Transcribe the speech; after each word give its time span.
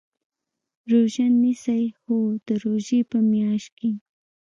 روژه 0.91 1.25
نیسئ؟ 1.41 1.83
هو، 2.03 2.17
د 2.47 2.49
روژی 2.63 2.99
په 3.11 3.17
میاشت 3.31 3.69
کې 3.77 3.91